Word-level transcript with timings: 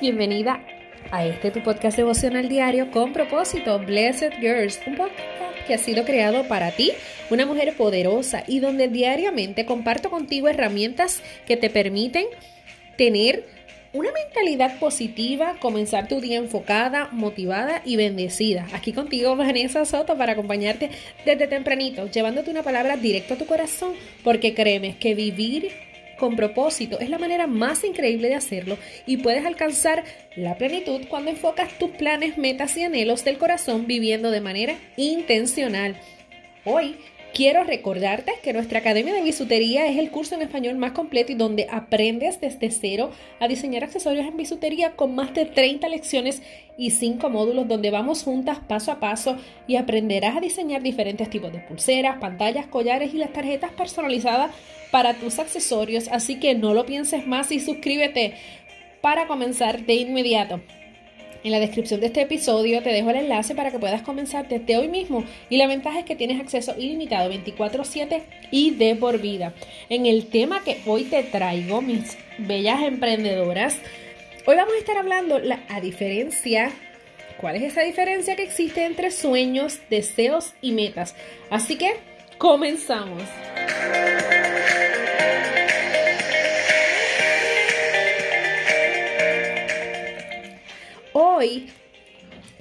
bienvenida 0.00 0.60
a 1.12 1.24
este 1.24 1.52
tu 1.52 1.62
podcast 1.62 1.96
devocional 1.96 2.48
diario 2.48 2.90
con 2.90 3.12
propósito, 3.12 3.78
Blessed 3.78 4.32
Girls, 4.40 4.80
un 4.84 4.96
podcast 4.96 5.22
que 5.64 5.74
ha 5.74 5.78
sido 5.78 6.04
creado 6.04 6.48
para 6.48 6.72
ti, 6.72 6.90
una 7.30 7.46
mujer 7.46 7.76
poderosa 7.76 8.42
y 8.48 8.58
donde 8.58 8.88
diariamente 8.88 9.64
comparto 9.64 10.10
contigo 10.10 10.48
herramientas 10.48 11.22
que 11.46 11.56
te 11.56 11.70
permiten 11.70 12.26
tener 12.98 13.46
una 13.92 14.10
mentalidad 14.10 14.76
positiva, 14.80 15.54
comenzar 15.60 16.08
tu 16.08 16.20
día 16.20 16.38
enfocada, 16.38 17.08
motivada 17.12 17.80
y 17.84 17.94
bendecida. 17.94 18.66
Aquí 18.72 18.92
contigo 18.92 19.36
Vanessa 19.36 19.84
Soto 19.84 20.18
para 20.18 20.32
acompañarte 20.32 20.90
desde 21.24 21.46
tempranito, 21.46 22.10
llevándote 22.10 22.50
una 22.50 22.64
palabra 22.64 22.96
directo 22.96 23.34
a 23.34 23.38
tu 23.38 23.46
corazón, 23.46 23.94
porque 24.24 24.52
créeme 24.52 24.98
que 24.98 25.14
vivir 25.14 25.85
con 26.18 26.36
propósito 26.36 26.98
es 27.00 27.10
la 27.10 27.18
manera 27.18 27.46
más 27.46 27.84
increíble 27.84 28.28
de 28.28 28.34
hacerlo 28.34 28.78
y 29.06 29.18
puedes 29.18 29.44
alcanzar 29.44 30.04
la 30.34 30.56
plenitud 30.56 31.02
cuando 31.08 31.30
enfocas 31.30 31.78
tus 31.78 31.90
planes, 31.90 32.38
metas 32.38 32.76
y 32.76 32.84
anhelos 32.84 33.24
del 33.24 33.38
corazón 33.38 33.86
viviendo 33.86 34.30
de 34.30 34.40
manera 34.40 34.76
intencional. 34.96 35.96
Hoy 36.64 36.96
Quiero 37.36 37.64
recordarte 37.64 38.32
que 38.42 38.54
nuestra 38.54 38.78
Academia 38.78 39.12
de 39.12 39.20
Bisutería 39.20 39.86
es 39.88 39.98
el 39.98 40.10
curso 40.10 40.34
en 40.34 40.40
español 40.40 40.76
más 40.76 40.92
completo 40.92 41.32
y 41.32 41.34
donde 41.34 41.66
aprendes 41.70 42.40
desde 42.40 42.70
cero 42.70 43.10
a 43.40 43.46
diseñar 43.46 43.84
accesorios 43.84 44.24
en 44.24 44.38
bisutería 44.38 44.96
con 44.96 45.14
más 45.14 45.34
de 45.34 45.44
30 45.44 45.86
lecciones 45.90 46.40
y 46.78 46.92
5 46.92 47.28
módulos 47.28 47.68
donde 47.68 47.90
vamos 47.90 48.22
juntas 48.22 48.60
paso 48.66 48.90
a 48.90 49.00
paso 49.00 49.36
y 49.66 49.76
aprenderás 49.76 50.38
a 50.38 50.40
diseñar 50.40 50.80
diferentes 50.80 51.28
tipos 51.28 51.52
de 51.52 51.58
pulseras, 51.58 52.16
pantallas, 52.20 52.68
collares 52.68 53.12
y 53.12 53.18
las 53.18 53.34
tarjetas 53.34 53.70
personalizadas 53.72 54.50
para 54.90 55.12
tus 55.12 55.38
accesorios. 55.38 56.08
Así 56.08 56.40
que 56.40 56.54
no 56.54 56.72
lo 56.72 56.86
pienses 56.86 57.26
más 57.26 57.52
y 57.52 57.60
suscríbete 57.60 58.32
para 59.02 59.26
comenzar 59.26 59.84
de 59.84 59.92
inmediato. 59.92 60.62
En 61.44 61.52
la 61.52 61.60
descripción 61.60 62.00
de 62.00 62.06
este 62.06 62.22
episodio 62.22 62.82
te 62.82 62.90
dejo 62.90 63.10
el 63.10 63.16
enlace 63.16 63.54
para 63.54 63.70
que 63.70 63.78
puedas 63.78 64.02
comenzar 64.02 64.48
desde 64.48 64.76
hoy 64.76 64.88
mismo 64.88 65.24
y 65.50 65.56
la 65.56 65.66
ventaja 65.66 66.00
es 66.00 66.04
que 66.04 66.16
tienes 66.16 66.40
acceso 66.40 66.74
ilimitado 66.78 67.30
24/7 67.30 68.22
y 68.50 68.72
de 68.72 68.96
por 68.96 69.20
vida. 69.20 69.54
En 69.88 70.06
el 70.06 70.26
tema 70.26 70.62
que 70.64 70.78
hoy 70.86 71.04
te 71.04 71.22
traigo, 71.22 71.82
mis 71.82 72.16
bellas 72.38 72.82
emprendedoras, 72.82 73.78
hoy 74.46 74.56
vamos 74.56 74.74
a 74.74 74.78
estar 74.78 74.96
hablando 74.96 75.38
la 75.38 75.60
a 75.68 75.80
diferencia 75.80 76.72
¿Cuál 77.38 77.56
es 77.56 77.64
esa 77.64 77.82
diferencia 77.82 78.34
que 78.34 78.42
existe 78.42 78.84
entre 78.84 79.10
sueños, 79.10 79.80
deseos 79.90 80.54
y 80.62 80.72
metas? 80.72 81.14
Así 81.50 81.76
que 81.76 81.92
comenzamos. 82.38 83.22
Hoy 91.36 91.66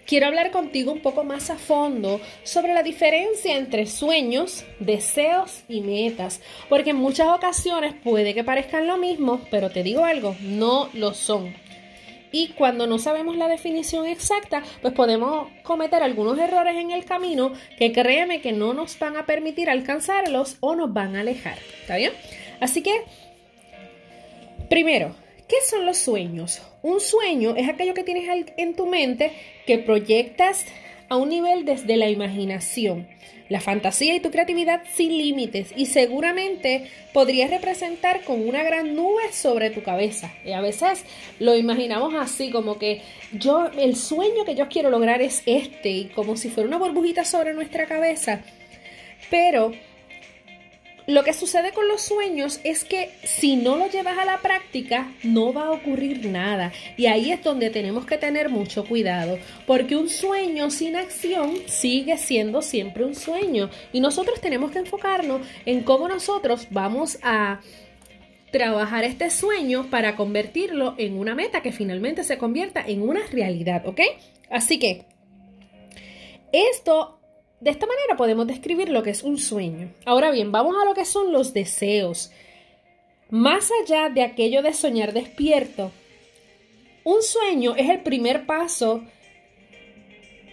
quiero 0.06 0.28
hablar 0.28 0.52
contigo 0.52 0.92
un 0.92 1.00
poco 1.00 1.24
más 1.24 1.50
a 1.50 1.56
fondo 1.56 2.20
sobre 2.44 2.74
la 2.74 2.84
diferencia 2.84 3.56
entre 3.56 3.86
sueños, 3.86 4.66
deseos 4.82 5.64
y 5.70 5.80
metas, 5.80 6.42
porque 6.68 6.90
en 6.90 6.98
muchas 6.98 7.30
ocasiones 7.30 7.94
puede 8.04 8.34
que 8.34 8.44
parezcan 8.44 8.86
lo 8.86 8.98
mismo, 8.98 9.40
pero 9.50 9.70
te 9.70 9.82
digo 9.82 10.04
algo, 10.04 10.36
no 10.42 10.90
lo 10.94 11.14
son. 11.14 11.56
Y 12.34 12.50
cuando 12.50 12.86
no 12.86 13.00
sabemos 13.00 13.38
la 13.38 13.48
definición 13.48 14.08
exacta, 14.08 14.62
pues 14.82 14.94
podemos 14.94 15.48
cometer 15.64 16.04
algunos 16.04 16.38
errores 16.38 16.76
en 16.76 16.92
el 16.92 17.06
camino 17.06 17.54
que 17.78 17.94
créeme 17.94 18.42
que 18.42 18.52
no 18.52 18.74
nos 18.74 19.00
van 19.00 19.16
a 19.16 19.26
permitir 19.26 19.70
alcanzarlos 19.70 20.58
o 20.60 20.76
nos 20.76 20.92
van 20.92 21.16
a 21.16 21.22
alejar. 21.22 21.58
¿Está 21.80 21.96
bien? 21.96 22.12
Así 22.60 22.84
que, 22.84 23.04
primero, 24.70 25.16
¿Qué 25.48 25.58
son 25.64 25.86
los 25.86 25.98
sueños? 25.98 26.62
Un 26.82 27.00
sueño 27.00 27.56
es 27.56 27.70
aquello 27.70 27.94
que 27.94 28.04
tienes 28.04 28.28
en 28.58 28.76
tu 28.76 28.88
mente 28.88 29.32
que 29.68 29.78
proyectas 29.78 30.66
a 31.08 31.18
un 31.18 31.30
nivel 31.30 31.66
desde 31.66 31.98
la 31.98 32.10
imaginación, 32.10 33.08
la 33.48 33.62
fantasía 33.62 34.16
y 34.16 34.20
tu 34.20 34.32
creatividad 34.32 34.82
sin 34.92 35.16
límites 35.16 35.72
y 35.76 35.86
seguramente 35.86 36.90
podrías 37.14 37.52
representar 37.52 38.24
con 38.24 38.48
una 38.48 38.64
gran 38.64 38.96
nube 38.96 39.32
sobre 39.34 39.70
tu 39.70 39.84
cabeza. 39.84 40.34
Y 40.44 40.54
a 40.54 40.62
veces 40.62 41.06
lo 41.40 41.56
imaginamos 41.56 42.16
así 42.16 42.50
como 42.50 42.80
que 42.80 43.02
yo 43.32 43.70
el 43.78 43.96
sueño 43.96 44.46
que 44.46 44.56
yo 44.56 44.68
quiero 44.68 44.90
lograr 44.90 45.22
es 45.22 45.44
este 45.46 45.90
y 45.90 46.06
como 46.06 46.38
si 46.38 46.50
fuera 46.50 46.68
una 46.68 46.80
burbujita 46.80 47.24
sobre 47.24 47.54
nuestra 47.54 47.86
cabeza. 47.86 48.42
Pero 49.30 49.74
lo 51.08 51.24
que 51.24 51.34
sucede 51.34 51.72
con 51.72 51.88
los 51.88 52.02
sueños 52.02 52.60
es 52.64 52.84
que 52.84 53.12
si 53.24 53.56
no 53.56 53.76
lo 53.76 53.88
llevas 53.90 54.18
a 54.18 54.26
la 54.26 54.40
práctica, 54.42 55.12
no 55.24 55.54
va 55.54 55.66
a 55.66 55.72
ocurrir 55.72 56.26
nada. 56.26 56.72
Y 56.98 57.06
ahí 57.06 57.32
es 57.32 57.44
donde 57.44 57.70
tenemos 57.70 58.06
que 58.06 58.18
tener 58.18 58.50
mucho 58.50 58.86
cuidado, 58.86 59.38
porque 59.68 59.96
un 59.96 60.10
sueño 60.10 60.72
sin 60.72 60.96
acción 60.96 61.54
sigue 61.68 62.18
siendo 62.18 62.62
siempre 62.62 63.06
un 63.06 63.16
sueño. 63.16 63.70
Y 63.94 64.00
nosotros 64.00 64.42
tenemos 64.42 64.72
que 64.72 64.80
enfocarnos 64.80 65.42
en 65.66 65.84
cómo 65.84 66.08
nosotros 66.08 66.68
vamos 66.72 67.20
a 67.22 67.62
trabajar 68.52 69.04
este 69.04 69.30
sueño 69.30 69.90
para 69.90 70.16
convertirlo 70.16 70.96
en 70.98 71.18
una 71.18 71.36
meta 71.36 71.62
que 71.62 71.72
finalmente 71.72 72.24
se 72.24 72.38
convierta 72.38 72.84
en 72.86 73.02
una 73.02 73.22
realidad, 73.32 73.86
¿ok? 73.86 74.02
Así 74.50 74.80
que 74.80 75.06
esto 76.52 77.20
de 77.60 77.72
esta 77.72 77.86
manera 77.86 78.16
podemos 78.18 78.48
describir 78.48 78.90
lo 78.90 79.04
que 79.04 79.12
es 79.12 79.24
un 79.24 79.38
sueño. 79.38 79.92
Ahora 80.06 80.32
bien, 80.32 80.52
vamos 80.52 80.76
a 80.82 80.86
lo 80.86 80.94
que 80.94 81.06
son 81.06 81.32
los 81.32 81.54
deseos. 81.54 82.32
Más 83.30 83.72
allá 83.82 84.10
de 84.10 84.24
aquello 84.24 84.62
de 84.62 84.74
soñar 84.74 85.14
despierto, 85.14 85.92
un 87.04 87.22
sueño 87.22 87.76
es 87.76 87.90
el 87.90 88.02
primer 88.02 88.46
paso 88.46 89.04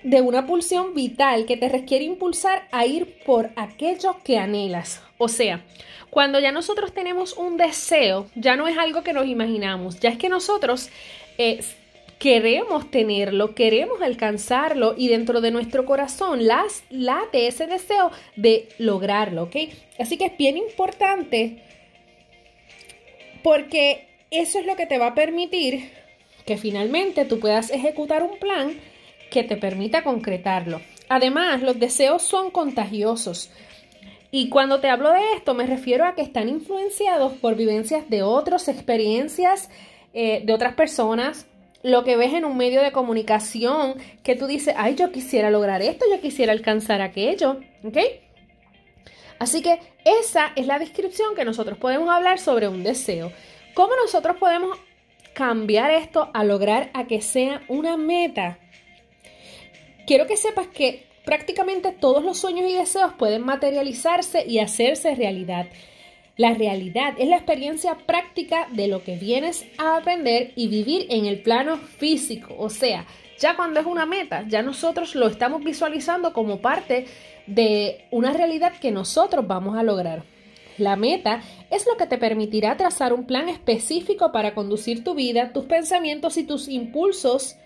de 0.02 0.20
una 0.20 0.46
pulsión 0.46 0.94
vital 0.94 1.46
que 1.46 1.56
te 1.56 1.68
requiere 1.68 2.04
impulsar 2.04 2.68
a 2.72 2.86
ir 2.86 3.18
por 3.24 3.50
aquello 3.56 4.16
que 4.24 4.38
anhelas. 4.38 5.02
O 5.18 5.28
sea, 5.28 5.64
cuando 6.10 6.40
ya 6.40 6.52
nosotros 6.52 6.92
tenemos 6.92 7.36
un 7.36 7.56
deseo, 7.56 8.28
ya 8.34 8.56
no 8.56 8.68
es 8.68 8.76
algo 8.76 9.02
que 9.02 9.12
nos 9.12 9.26
imaginamos, 9.26 10.00
ya 10.00 10.10
es 10.10 10.18
que 10.18 10.28
nosotros 10.28 10.90
eh, 11.38 11.60
queremos 12.22 12.88
tenerlo, 12.88 13.52
queremos 13.52 14.00
alcanzarlo 14.00 14.94
y 14.96 15.08
dentro 15.08 15.40
de 15.40 15.50
nuestro 15.50 15.84
corazón 15.84 16.46
las, 16.46 16.84
late 16.88 17.48
ese 17.48 17.66
deseo 17.66 18.12
de 18.36 18.68
lograrlo, 18.78 19.42
¿ok? 19.42 19.56
Así 19.98 20.16
que 20.16 20.26
es 20.26 20.36
bien 20.38 20.56
importante 20.56 21.64
porque 23.42 24.06
eso 24.30 24.60
es 24.60 24.66
lo 24.66 24.76
que 24.76 24.86
te 24.86 24.98
va 24.98 25.08
a 25.08 25.14
permitir 25.16 25.90
que 26.46 26.56
finalmente 26.56 27.24
tú 27.24 27.40
puedas 27.40 27.70
ejecutar 27.70 28.22
un 28.22 28.38
plan 28.38 28.78
que 29.28 29.42
te 29.42 29.56
permita 29.56 30.04
concretarlo. 30.04 30.80
Además, 31.08 31.60
los 31.60 31.80
deseos 31.80 32.22
son 32.22 32.52
contagiosos. 32.52 33.50
Y 34.30 34.48
cuando 34.48 34.78
te 34.78 34.90
hablo 34.90 35.10
de 35.10 35.32
esto, 35.34 35.54
me 35.54 35.66
refiero 35.66 36.04
a 36.04 36.14
que 36.14 36.22
están 36.22 36.48
influenciados 36.48 37.32
por 37.32 37.56
vivencias 37.56 38.08
de 38.08 38.22
otros, 38.22 38.68
experiencias 38.68 39.70
eh, 40.14 40.42
de 40.44 40.54
otras 40.54 40.74
personas, 40.74 41.48
lo 41.82 42.04
que 42.04 42.16
ves 42.16 42.32
en 42.32 42.44
un 42.44 42.56
medio 42.56 42.82
de 42.82 42.92
comunicación 42.92 43.94
que 44.22 44.36
tú 44.36 44.46
dices, 44.46 44.74
ay, 44.76 44.94
yo 44.94 45.10
quisiera 45.10 45.50
lograr 45.50 45.82
esto, 45.82 46.04
yo 46.10 46.20
quisiera 46.20 46.52
alcanzar 46.52 47.00
aquello, 47.00 47.60
¿ok? 47.84 47.98
Así 49.38 49.60
que 49.60 49.80
esa 50.04 50.52
es 50.54 50.66
la 50.66 50.78
descripción 50.78 51.34
que 51.34 51.44
nosotros 51.44 51.76
podemos 51.76 52.08
hablar 52.08 52.38
sobre 52.38 52.68
un 52.68 52.84
deseo. 52.84 53.32
¿Cómo 53.74 53.96
nosotros 53.96 54.36
podemos 54.36 54.78
cambiar 55.34 55.90
esto 55.90 56.30
a 56.32 56.44
lograr 56.44 56.90
a 56.94 57.06
que 57.06 57.20
sea 57.20 57.62
una 57.66 57.96
meta? 57.96 58.58
Quiero 60.06 60.26
que 60.26 60.36
sepas 60.36 60.68
que 60.68 61.06
prácticamente 61.24 61.90
todos 61.92 62.22
los 62.22 62.38
sueños 62.38 62.70
y 62.70 62.74
deseos 62.74 63.14
pueden 63.14 63.44
materializarse 63.44 64.44
y 64.46 64.60
hacerse 64.60 65.14
realidad. 65.14 65.66
La 66.36 66.54
realidad 66.54 67.14
es 67.18 67.28
la 67.28 67.36
experiencia 67.36 67.94
práctica 68.06 68.66
de 68.72 68.88
lo 68.88 69.04
que 69.04 69.16
vienes 69.16 69.66
a 69.76 69.96
aprender 69.98 70.52
y 70.56 70.68
vivir 70.68 71.06
en 71.10 71.26
el 71.26 71.42
plano 71.42 71.76
físico. 71.76 72.54
O 72.58 72.70
sea, 72.70 73.04
ya 73.38 73.54
cuando 73.54 73.80
es 73.80 73.86
una 73.86 74.06
meta, 74.06 74.44
ya 74.48 74.62
nosotros 74.62 75.14
lo 75.14 75.26
estamos 75.26 75.62
visualizando 75.62 76.32
como 76.32 76.62
parte 76.62 77.06
de 77.46 78.06
una 78.10 78.32
realidad 78.32 78.72
que 78.80 78.90
nosotros 78.90 79.46
vamos 79.46 79.76
a 79.76 79.82
lograr. 79.82 80.22
La 80.78 80.96
meta 80.96 81.42
es 81.70 81.86
lo 81.86 81.98
que 81.98 82.06
te 82.06 82.16
permitirá 82.16 82.78
trazar 82.78 83.12
un 83.12 83.26
plan 83.26 83.50
específico 83.50 84.32
para 84.32 84.54
conducir 84.54 85.04
tu 85.04 85.14
vida, 85.14 85.52
tus 85.52 85.66
pensamientos 85.66 86.38
y 86.38 86.44
tus 86.44 86.66
impulsos 86.66 87.56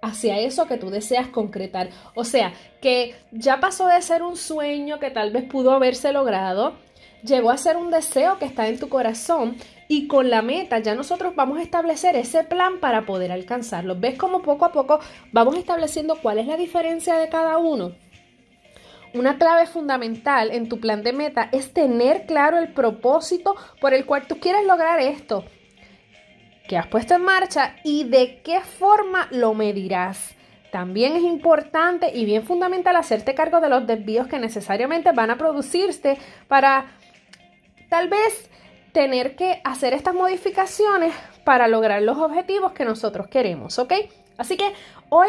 hacia 0.00 0.38
eso 0.38 0.66
que 0.66 0.78
tú 0.78 0.90
deseas 0.90 1.26
concretar. 1.28 1.90
O 2.14 2.24
sea, 2.24 2.52
que 2.80 3.16
ya 3.32 3.58
pasó 3.58 3.88
de 3.88 4.00
ser 4.00 4.22
un 4.22 4.36
sueño 4.36 5.00
que 5.00 5.10
tal 5.10 5.32
vez 5.32 5.44
pudo 5.44 5.72
haberse 5.72 6.12
logrado 6.12 6.74
llegó 7.22 7.50
a 7.50 7.56
ser 7.56 7.76
un 7.76 7.90
deseo 7.90 8.38
que 8.38 8.44
está 8.44 8.68
en 8.68 8.78
tu 8.78 8.88
corazón 8.88 9.56
y 9.88 10.06
con 10.06 10.30
la 10.30 10.42
meta 10.42 10.78
ya 10.78 10.94
nosotros 10.94 11.34
vamos 11.34 11.58
a 11.58 11.62
establecer 11.62 12.16
ese 12.16 12.44
plan 12.44 12.80
para 12.80 13.06
poder 13.06 13.32
alcanzarlo. 13.32 13.96
¿Ves 13.98 14.16
cómo 14.18 14.42
poco 14.42 14.64
a 14.64 14.72
poco 14.72 15.00
vamos 15.32 15.56
estableciendo 15.56 16.16
cuál 16.16 16.38
es 16.38 16.46
la 16.46 16.56
diferencia 16.56 17.16
de 17.16 17.28
cada 17.28 17.58
uno? 17.58 17.92
Una 19.14 19.36
clave 19.36 19.66
fundamental 19.66 20.50
en 20.50 20.70
tu 20.70 20.80
plan 20.80 21.02
de 21.02 21.12
meta 21.12 21.50
es 21.52 21.74
tener 21.74 22.24
claro 22.24 22.58
el 22.58 22.72
propósito 22.72 23.54
por 23.80 23.92
el 23.92 24.06
cual 24.06 24.26
tú 24.26 24.38
quieres 24.40 24.64
lograr 24.66 25.00
esto. 25.00 25.44
que 26.68 26.78
has 26.78 26.86
puesto 26.86 27.14
en 27.14 27.24
marcha 27.24 27.76
y 27.84 28.04
de 28.04 28.40
qué 28.42 28.60
forma 28.60 29.28
lo 29.30 29.52
medirás. 29.52 30.34
También 30.70 31.16
es 31.16 31.22
importante 31.22 32.10
y 32.14 32.24
bien 32.24 32.44
fundamental 32.44 32.96
hacerte 32.96 33.34
cargo 33.34 33.60
de 33.60 33.68
los 33.68 33.86
desvíos 33.86 34.26
que 34.26 34.38
necesariamente 34.38 35.12
van 35.12 35.30
a 35.30 35.36
producirse 35.36 36.16
para 36.48 36.86
tal 37.92 38.08
vez 38.08 38.48
tener 38.92 39.36
que 39.36 39.60
hacer 39.64 39.92
estas 39.92 40.14
modificaciones 40.14 41.12
para 41.44 41.68
lograr 41.68 42.00
los 42.00 42.16
objetivos 42.16 42.72
que 42.72 42.86
nosotros 42.86 43.26
queremos, 43.26 43.78
¿ok? 43.78 43.92
Así 44.38 44.56
que 44.56 44.72
hoy, 45.10 45.28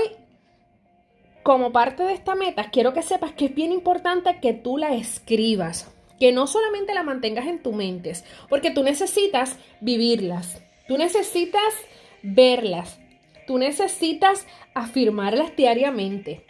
como 1.44 1.74
parte 1.74 2.04
de 2.04 2.14
esta 2.14 2.36
meta, 2.36 2.70
quiero 2.72 2.94
que 2.94 3.02
sepas 3.02 3.34
que 3.34 3.48
es 3.48 3.54
bien 3.54 3.74
importante 3.74 4.40
que 4.40 4.54
tú 4.54 4.78
la 4.78 4.94
escribas, 4.94 5.94
que 6.22 6.32
no 6.32 6.48
solamente 6.48 6.94
la 6.94 7.04
mantengas 7.04 7.48
en 7.48 7.62
tu 7.62 7.74
mente, 7.74 8.14
porque 8.48 8.72
tú 8.72 8.82
necesitas 8.82 9.58
vivirlas, 9.82 10.64
tú 10.88 10.98
necesitas 10.98 11.74
verlas, 12.22 12.98
tú 13.46 13.58
necesitas 13.58 14.48
afirmarlas 14.74 15.54
diariamente. 15.58 16.46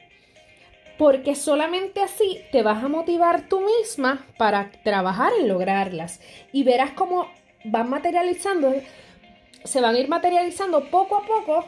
Porque 1.04 1.36
solamente 1.36 2.00
así 2.00 2.40
te 2.54 2.64
vas 2.64 2.82
a 2.82 2.88
motivar 2.88 3.50
tú 3.50 3.60
misma 3.60 4.26
para 4.38 4.72
trabajar 4.86 5.34
en 5.38 5.50
lograrlas. 5.50 6.22
Y 6.54 6.64
verás 6.64 6.92
cómo 6.92 7.28
van 7.66 7.90
materializando, 7.90 8.74
se 9.66 9.82
van 9.82 9.96
a 9.96 10.00
ir 10.00 10.08
materializando 10.08 10.90
poco 10.90 11.18
a 11.18 11.26
poco 11.26 11.66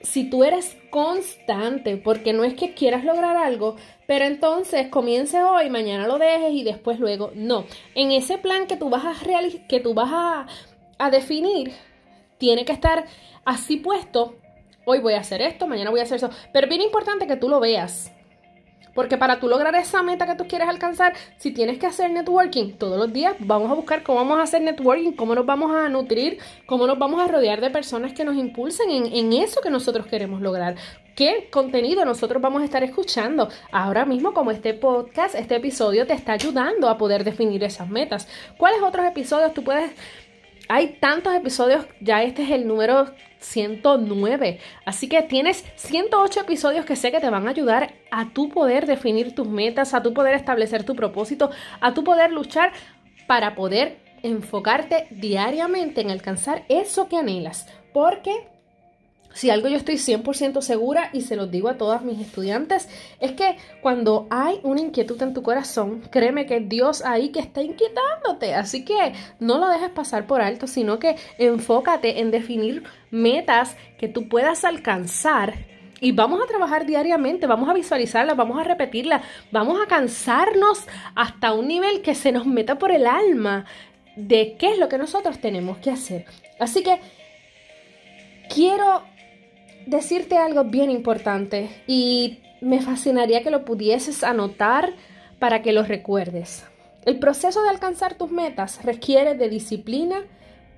si 0.00 0.28
tú 0.28 0.42
eres 0.42 0.76
constante, 0.90 1.96
porque 1.96 2.32
no 2.32 2.42
es 2.42 2.54
que 2.54 2.74
quieras 2.74 3.04
lograr 3.04 3.36
algo, 3.36 3.76
pero 4.08 4.24
entonces 4.24 4.88
comiences 4.88 5.42
hoy, 5.44 5.70
mañana 5.70 6.08
lo 6.08 6.18
dejes 6.18 6.52
y 6.52 6.64
después 6.64 6.98
luego. 6.98 7.30
No, 7.36 7.66
en 7.94 8.10
ese 8.10 8.36
plan 8.36 8.66
que 8.66 8.76
tú 8.76 8.90
vas 8.90 9.04
a, 9.04 9.14
que 9.68 9.78
tú 9.78 9.94
vas 9.94 10.10
a, 10.98 11.08
definir, 11.08 11.72
tiene 12.36 12.64
que 12.64 12.72
estar 12.72 13.04
así 13.44 13.76
puesto 13.76 14.34
hoy 14.86 14.98
voy 14.98 15.14
a 15.14 15.20
hacer 15.20 15.40
esto, 15.40 15.68
mañana 15.68 15.90
voy 15.90 16.00
a 16.00 16.02
hacer 16.02 16.16
eso. 16.16 16.30
Pero 16.52 16.66
bien 16.66 16.80
importante 16.80 17.28
que 17.28 17.36
tú 17.36 17.48
lo 17.48 17.60
veas. 17.60 18.10
Porque 18.94 19.16
para 19.16 19.40
tú 19.40 19.48
lograr 19.48 19.74
esa 19.74 20.02
meta 20.02 20.26
que 20.26 20.34
tú 20.34 20.46
quieres 20.46 20.68
alcanzar, 20.68 21.14
si 21.38 21.50
tienes 21.50 21.78
que 21.78 21.86
hacer 21.86 22.10
networking 22.10 22.72
todos 22.72 22.98
los 22.98 23.12
días, 23.12 23.34
vamos 23.38 23.70
a 23.70 23.74
buscar 23.74 24.02
cómo 24.02 24.18
vamos 24.18 24.38
a 24.38 24.42
hacer 24.42 24.62
networking, 24.62 25.12
cómo 25.12 25.34
nos 25.34 25.46
vamos 25.46 25.74
a 25.74 25.88
nutrir, 25.88 26.38
cómo 26.66 26.86
nos 26.86 26.98
vamos 26.98 27.20
a 27.20 27.28
rodear 27.28 27.60
de 27.60 27.70
personas 27.70 28.12
que 28.12 28.24
nos 28.24 28.36
impulsen 28.36 28.90
en, 28.90 29.06
en 29.06 29.32
eso 29.32 29.60
que 29.60 29.70
nosotros 29.70 30.06
queremos 30.06 30.40
lograr. 30.40 30.76
¿Qué 31.14 31.48
contenido 31.50 32.06
nosotros 32.06 32.40
vamos 32.40 32.62
a 32.62 32.64
estar 32.64 32.82
escuchando? 32.82 33.50
Ahora 33.70 34.06
mismo, 34.06 34.32
como 34.32 34.50
este 34.50 34.72
podcast, 34.72 35.34
este 35.34 35.56
episodio 35.56 36.06
te 36.06 36.14
está 36.14 36.32
ayudando 36.32 36.88
a 36.88 36.96
poder 36.96 37.22
definir 37.22 37.62
esas 37.64 37.90
metas. 37.90 38.26
¿Cuáles 38.56 38.80
otros 38.80 39.04
episodios 39.04 39.52
tú 39.52 39.62
puedes 39.62 39.90
hay 40.74 40.96
tantos 41.00 41.34
episodios, 41.34 41.84
ya 42.00 42.22
este 42.22 42.44
es 42.44 42.50
el 42.50 42.66
número 42.66 43.10
109. 43.40 44.58
Así 44.86 45.06
que 45.06 45.20
tienes 45.20 45.66
108 45.76 46.40
episodios 46.40 46.86
que 46.86 46.96
sé 46.96 47.12
que 47.12 47.20
te 47.20 47.28
van 47.28 47.46
a 47.46 47.50
ayudar 47.50 47.92
a 48.10 48.30
tu 48.30 48.48
poder 48.48 48.86
definir 48.86 49.34
tus 49.34 49.46
metas, 49.46 49.92
a 49.92 50.02
tu 50.02 50.14
poder 50.14 50.32
establecer 50.32 50.84
tu 50.84 50.96
propósito, 50.96 51.50
a 51.82 51.92
tu 51.92 52.04
poder 52.04 52.32
luchar 52.32 52.72
para 53.26 53.54
poder 53.54 53.98
enfocarte 54.22 55.08
diariamente 55.10 56.00
en 56.00 56.10
alcanzar 56.10 56.64
eso 56.70 57.06
que 57.06 57.18
anhelas. 57.18 57.68
Porque 57.92 58.48
si 59.34 59.50
algo 59.50 59.68
yo 59.68 59.76
estoy 59.76 59.96
100% 59.96 60.60
segura 60.60 61.10
y 61.12 61.22
se 61.22 61.36
lo 61.36 61.46
digo 61.46 61.68
a 61.68 61.76
todas 61.76 62.02
mis 62.02 62.20
estudiantes, 62.20 62.88
es 63.20 63.32
que 63.32 63.56
cuando 63.80 64.26
hay 64.30 64.60
una 64.62 64.80
inquietud 64.80 65.20
en 65.22 65.34
tu 65.34 65.42
corazón, 65.42 66.02
créeme 66.10 66.46
que 66.46 66.60
Dios 66.60 67.02
ahí 67.04 67.30
que 67.30 67.40
está 67.40 67.62
inquietándote. 67.62 68.54
Así 68.54 68.84
que 68.84 69.14
no 69.40 69.58
lo 69.58 69.68
dejes 69.68 69.90
pasar 69.90 70.26
por 70.26 70.40
alto, 70.40 70.66
sino 70.66 70.98
que 70.98 71.16
enfócate 71.38 72.20
en 72.20 72.30
definir 72.30 72.84
metas 73.10 73.76
que 73.98 74.08
tú 74.08 74.28
puedas 74.28 74.64
alcanzar 74.64 75.72
y 76.02 76.10
vamos 76.10 76.42
a 76.42 76.48
trabajar 76.48 76.84
diariamente, 76.84 77.46
vamos 77.46 77.68
a 77.68 77.74
visualizarlas, 77.74 78.36
vamos 78.36 78.58
a 78.58 78.64
repetirlas, 78.64 79.22
vamos 79.52 79.80
a 79.80 79.86
cansarnos 79.86 80.84
hasta 81.14 81.52
un 81.52 81.68
nivel 81.68 82.02
que 82.02 82.16
se 82.16 82.32
nos 82.32 82.44
meta 82.44 82.76
por 82.76 82.90
el 82.90 83.06
alma 83.06 83.66
de 84.16 84.56
qué 84.58 84.72
es 84.72 84.78
lo 84.78 84.88
que 84.88 84.98
nosotros 84.98 85.38
tenemos 85.40 85.78
que 85.78 85.90
hacer. 85.90 86.24
Así 86.58 86.82
que 86.82 86.98
quiero 88.52 89.04
decirte 89.86 90.36
algo 90.36 90.64
bien 90.64 90.90
importante 90.90 91.68
y 91.86 92.38
me 92.60 92.80
fascinaría 92.80 93.42
que 93.42 93.50
lo 93.50 93.64
pudieses 93.64 94.22
anotar 94.24 94.94
para 95.38 95.62
que 95.62 95.72
lo 95.72 95.82
recuerdes. 95.82 96.64
El 97.04 97.18
proceso 97.18 97.62
de 97.62 97.68
alcanzar 97.68 98.14
tus 98.14 98.30
metas 98.30 98.84
requiere 98.84 99.34
de 99.34 99.48
disciplina, 99.48 100.22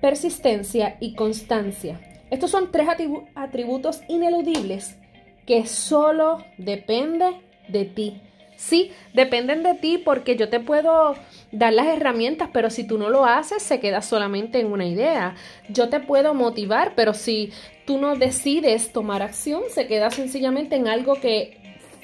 persistencia 0.01 0.97
y 0.99 1.13
constancia. 1.13 1.99
Estos 2.31 2.49
son 2.49 2.71
tres 2.71 2.87
atributos 3.35 4.01
ineludibles 4.07 4.97
que 5.45 5.67
solo 5.67 6.43
depende 6.57 7.41
de 7.67 7.85
ti. 7.85 8.21
Sí, 8.57 8.91
dependen 9.13 9.63
de 9.63 9.75
ti 9.75 10.01
porque 10.03 10.37
yo 10.37 10.49
te 10.49 10.59
puedo 10.59 11.15
dar 11.51 11.73
las 11.73 11.87
herramientas, 11.87 12.49
pero 12.51 12.69
si 12.69 12.87
tú 12.87 12.97
no 12.97 13.09
lo 13.09 13.25
haces, 13.25 13.61
se 13.61 13.79
queda 13.79 14.01
solamente 14.01 14.59
en 14.59 14.71
una 14.71 14.87
idea. 14.87 15.35
Yo 15.69 15.89
te 15.89 15.99
puedo 15.99 16.33
motivar, 16.33 16.93
pero 16.95 17.13
si 17.13 17.51
tú 17.85 17.97
no 17.97 18.15
decides 18.15 18.91
tomar 18.91 19.21
acción, 19.21 19.63
se 19.69 19.87
queda 19.87 20.09
sencillamente 20.09 20.75
en 20.75 20.87
algo 20.87 21.15
que 21.15 21.57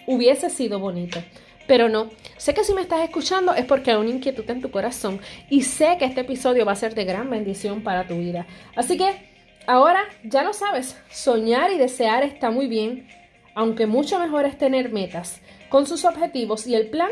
hubiese 0.08 0.50
sido 0.50 0.80
bonito. 0.80 1.22
Pero 1.68 1.90
no, 1.90 2.10
sé 2.38 2.54
que 2.54 2.64
si 2.64 2.74
me 2.74 2.82
estás 2.82 3.02
escuchando 3.02 3.54
es 3.54 3.66
porque 3.66 3.92
hay 3.92 3.98
una 3.98 4.10
inquietud 4.10 4.50
en 4.50 4.62
tu 4.62 4.72
corazón 4.72 5.20
y 5.50 5.62
sé 5.64 5.96
que 5.98 6.06
este 6.06 6.22
episodio 6.22 6.66
va 6.66 6.74
a 6.74 6.76
ser 6.76 6.96
de 6.96 7.06
gran 7.06 7.30
bendición 7.30 7.82
para 7.82 8.08
tu 8.08 8.18
vida. 8.18 8.46
Así 8.76 8.98
que 8.98 9.30
ahora 9.68 10.04
ya 10.24 10.44
lo 10.44 10.54
sabes, 10.54 10.98
soñar 11.10 11.72
y 11.72 11.78
desear 11.78 12.24
está 12.24 12.52
muy 12.52 12.68
bien, 12.68 13.08
aunque 13.56 13.86
mucho 13.86 14.20
mejor 14.20 14.46
es 14.46 14.58
tener 14.58 14.92
metas 14.92 15.40
con 15.70 15.86
sus 15.86 16.04
objetivos 16.04 16.68
y 16.68 16.76
el 16.76 16.90
plan 16.90 17.10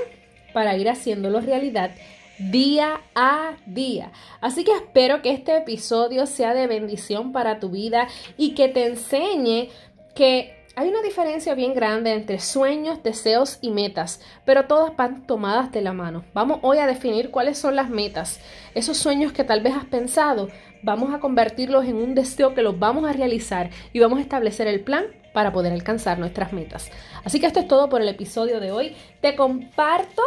para 0.54 0.76
ir 0.76 0.90
haciéndolo 0.90 1.40
realidad 1.40 1.92
día 2.40 3.02
a 3.16 3.54
día. 3.66 4.12
Así 4.42 4.64
que 4.64 4.74
espero 4.74 5.22
que 5.22 5.32
este 5.32 5.58
episodio 5.58 6.26
sea 6.26 6.54
de 6.54 6.68
bendición 6.68 7.32
para 7.32 7.60
tu 7.60 7.70
vida 7.70 8.08
y 8.38 8.56
que 8.56 8.70
te 8.70 8.88
enseñe 8.88 9.70
que 10.16 10.60
hay 10.76 10.88
una 10.88 11.02
diferencia 11.02 11.56
bien 11.56 11.74
grande 11.74 12.14
entre 12.14 12.40
sueños, 12.40 13.04
deseos 13.04 13.58
y 13.60 13.70
metas, 13.70 14.22
pero 14.46 14.66
todas 14.66 14.96
van 14.96 15.28
tomadas 15.28 15.74
de 15.74 15.82
la 15.82 15.92
mano. 15.92 16.24
Vamos 16.34 16.60
hoy 16.62 16.78
a 16.78 16.88
definir 16.88 17.32
cuáles 17.32 17.58
son 17.58 17.76
las 17.76 17.90
metas, 17.90 18.40
esos 18.76 18.96
sueños 18.96 19.34
que 19.34 19.44
tal 19.44 19.62
vez 19.62 19.76
has 19.76 19.84
pensado, 19.86 20.48
vamos 20.82 21.14
a 21.14 21.20
convertirlos 21.20 21.84
en 21.86 21.98
un 21.98 22.16
deseo 22.16 22.54
que 22.54 22.62
los 22.62 22.80
vamos 22.80 23.04
a 23.10 23.12
realizar 23.12 23.72
y 23.92 24.00
vamos 24.00 24.20
a 24.20 24.22
establecer 24.22 24.68
el 24.68 24.80
plan 24.80 25.04
para 25.34 25.52
poder 25.52 25.74
alcanzar 25.74 26.18
nuestras 26.18 26.54
metas. 26.54 26.90
Así 27.26 27.42
que 27.42 27.48
esto 27.48 27.60
es 27.60 27.68
todo 27.68 27.90
por 27.90 28.02
el 28.02 28.08
episodio 28.08 28.62
de 28.62 28.72
hoy. 28.72 28.96
Te 29.20 29.36
comparto 29.36 30.22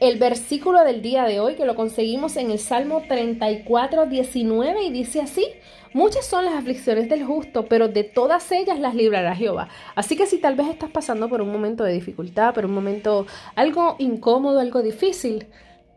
el 0.00 0.18
versículo 0.18 0.84
del 0.84 1.00
día 1.00 1.24
de 1.24 1.40
hoy 1.40 1.54
que 1.54 1.64
lo 1.64 1.74
conseguimos 1.74 2.36
en 2.36 2.50
el 2.50 2.58
Salmo 2.58 3.02
34, 3.08 4.06
19 4.06 4.82
y 4.84 4.90
dice 4.90 5.22
así, 5.22 5.46
muchas 5.94 6.26
son 6.26 6.44
las 6.44 6.54
aflicciones 6.54 7.08
del 7.08 7.24
justo, 7.24 7.64
pero 7.66 7.88
de 7.88 8.04
todas 8.04 8.52
ellas 8.52 8.78
las 8.78 8.94
librará 8.94 9.34
Jehová. 9.34 9.68
Así 9.94 10.16
que 10.16 10.26
si 10.26 10.38
tal 10.38 10.54
vez 10.54 10.68
estás 10.68 10.90
pasando 10.90 11.28
por 11.28 11.40
un 11.40 11.50
momento 11.50 11.82
de 11.82 11.94
dificultad, 11.94 12.52
por 12.52 12.66
un 12.66 12.74
momento 12.74 13.26
algo 13.54 13.96
incómodo, 13.98 14.60
algo 14.60 14.82
difícil, 14.82 15.46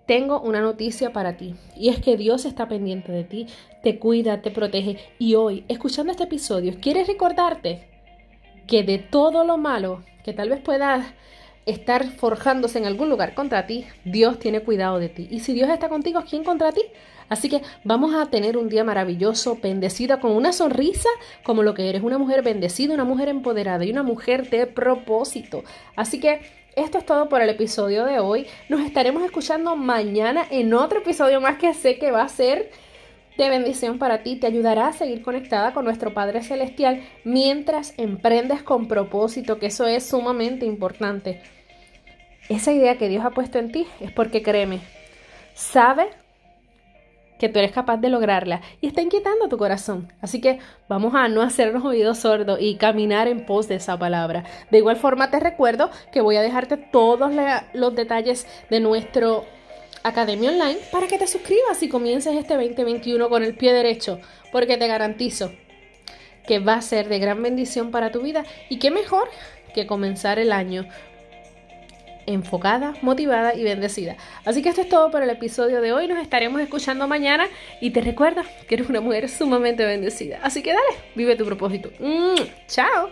tengo 0.06 0.40
una 0.40 0.62
noticia 0.62 1.12
para 1.12 1.38
ti 1.38 1.56
y 1.76 1.90
es 1.90 2.00
que 2.00 2.18
Dios 2.18 2.46
está 2.46 2.68
pendiente 2.68 3.12
de 3.12 3.26
ti, 3.26 3.48
te 3.84 4.00
cuida, 4.00 4.42
te 4.42 4.50
protege 4.50 4.98
y 5.20 5.36
hoy, 5.36 5.66
escuchando 5.68 6.12
este 6.12 6.24
episodio, 6.24 6.74
quieres 6.82 7.06
recordarte 7.06 7.88
que 8.66 8.84
de 8.84 8.98
todo 8.98 9.44
lo 9.44 9.58
malo 9.58 10.04
que 10.24 10.34
tal 10.34 10.50
vez 10.50 10.62
puedas 10.62 11.06
estar 11.66 12.10
forjándose 12.12 12.80
en 12.80 12.86
algún 12.86 13.10
lugar 13.10 13.34
contra 13.34 13.68
ti, 13.68 13.86
Dios 14.04 14.40
tiene 14.40 14.62
cuidado 14.62 15.00
de 15.00 15.10
ti. 15.10 15.28
Y 15.30 15.40
si 15.42 15.54
Dios 15.54 15.70
está 15.70 15.90
contigo, 15.90 16.24
¿quién 16.28 16.44
contra 16.44 16.72
ti? 16.72 16.82
Así 17.30 17.48
que 17.48 17.62
vamos 17.84 18.16
a 18.16 18.26
tener 18.26 18.58
un 18.58 18.70
día 18.70 18.84
maravilloso, 18.84 19.58
bendecida, 19.62 20.20
con 20.20 20.32
una 20.32 20.52
sonrisa 20.52 21.10
como 21.44 21.62
lo 21.62 21.76
que 21.76 21.88
eres, 21.88 22.02
una 22.02 22.18
mujer 22.18 22.42
bendecida, 22.42 22.94
una 22.94 23.04
mujer 23.04 23.30
empoderada 23.30 23.86
y 23.86 23.92
una 23.92 24.04
mujer 24.04 24.50
de 24.50 24.66
propósito. 24.66 25.64
Así 25.96 26.20
que 26.20 26.42
esto 26.76 26.98
es 26.98 27.06
todo 27.06 27.30
por 27.30 27.42
el 27.42 27.50
episodio 27.50 28.06
de 28.06 28.20
hoy. 28.20 28.48
Nos 28.68 28.82
estaremos 28.82 29.24
escuchando 29.24 29.76
mañana 29.76 30.46
en 30.50 30.74
otro 30.74 31.00
episodio 31.00 31.40
más 31.40 31.58
que 31.58 31.74
sé 31.74 32.00
que 32.00 32.12
va 32.12 32.24
a 32.24 32.30
ser 32.30 32.72
de 33.44 33.50
bendición 33.50 33.98
para 34.00 34.22
ti. 34.22 34.36
Te 34.36 34.48
ayudará 34.48 34.88
a 34.88 34.94
seguir 34.94 35.22
conectada 35.22 35.74
con 35.74 35.86
nuestro 35.86 36.14
Padre 36.14 36.44
Celestial 36.44 37.02
mientras 37.24 37.94
emprendes 37.98 38.62
con 38.62 38.88
propósito, 38.88 39.58
que 39.60 39.68
eso 39.68 39.88
es 39.88 40.06
sumamente 40.06 40.66
importante. 40.66 41.42
Esa 42.50 42.74
idea 42.74 42.98
que 42.98 43.08
Dios 43.08 43.24
ha 43.26 43.32
puesto 43.32 43.58
en 43.58 43.72
ti 43.72 43.88
es 44.00 44.12
porque 44.12 44.44
créeme, 44.44 44.82
sabe 45.54 46.10
que 47.40 47.48
tú 47.48 47.60
eres 47.60 47.72
capaz 47.72 47.98
de 47.98 48.10
lograrla 48.10 48.60
y 48.82 48.88
está 48.88 49.02
inquietando 49.02 49.48
tu 49.48 49.58
corazón. 49.58 50.12
Así 50.20 50.42
que 50.42 50.60
vamos 50.90 51.16
a 51.16 51.30
no 51.30 51.42
hacernos 51.42 51.86
oídos 51.86 52.18
sordos 52.18 52.60
y 52.60 52.76
caminar 52.76 53.30
en 53.30 53.46
pos 53.46 53.70
de 53.70 53.76
esa 53.76 53.98
palabra. 53.98 54.44
De 54.70 54.80
igual 54.80 54.98
forma 54.98 55.32
te 55.32 55.40
recuerdo 55.40 55.90
que 56.12 56.20
voy 56.20 56.36
a 56.36 56.42
dejarte 56.42 56.76
todos 56.76 57.32
los 57.74 57.96
detalles 57.96 58.46
de 58.70 58.82
nuestro 58.82 59.46
Academia 60.04 60.52
Online 60.52 60.80
para 60.92 61.08
que 61.08 61.18
te 61.18 61.28
suscribas 61.28 61.82
y 61.84 61.90
comiences 61.90 62.36
este 62.36 62.56
2021 62.56 63.30
con 63.30 63.44
el 63.44 63.56
pie 63.56 63.74
derecho, 63.74 64.20
porque 64.52 64.78
te 64.78 64.88
garantizo 64.88 65.52
que 66.48 66.60
va 66.60 66.76
a 66.76 66.82
ser 66.82 67.10
de 67.10 67.20
gran 67.20 67.42
bendición 67.44 67.92
para 67.92 68.12
tu 68.12 68.22
vida 68.22 68.44
y 68.70 68.80
qué 68.80 68.92
mejor 68.92 69.30
que 69.74 69.86
comenzar 69.86 70.40
el 70.40 70.52
año 70.52 70.88
enfocada, 72.26 72.94
motivada 73.02 73.56
y 73.56 73.64
bendecida. 73.64 74.16
Así 74.46 74.62
que 74.62 74.70
esto 74.70 74.82
es 74.82 74.90
todo 74.90 75.10
por 75.10 75.24
el 75.24 75.30
episodio 75.30 75.82
de 75.82 75.94
hoy. 75.94 76.08
Nos 76.08 76.20
estaremos 76.20 76.62
escuchando 76.62 77.08
mañana 77.08 77.48
y 77.82 77.92
te 77.92 78.02
recuerda 78.02 78.44
que 78.68 78.76
eres 78.76 78.90
una 78.90 79.02
mujer 79.02 79.30
sumamente 79.30 79.86
bendecida. 79.86 80.40
Así 80.44 80.62
que 80.62 80.74
dale, 80.74 81.00
vive 81.16 81.36
tu 81.36 81.46
propósito. 81.46 81.92
Mm, 82.00 82.42
chao. 82.68 83.10